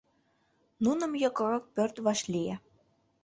[0.83, 2.55] Нуным йокрок пӧрт вашлие.